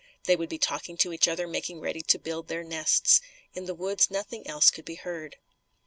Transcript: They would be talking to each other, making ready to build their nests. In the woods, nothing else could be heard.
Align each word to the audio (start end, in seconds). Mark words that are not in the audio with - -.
They 0.23 0.35
would 0.35 0.49
be 0.49 0.57
talking 0.57 0.97
to 0.97 1.13
each 1.13 1.27
other, 1.27 1.47
making 1.47 1.79
ready 1.79 2.01
to 2.01 2.17
build 2.17 2.47
their 2.47 2.63
nests. 2.63 3.21
In 3.53 3.65
the 3.65 3.75
woods, 3.75 4.09
nothing 4.09 4.47
else 4.47 4.71
could 4.71 4.83
be 4.83 4.95
heard. 4.95 5.35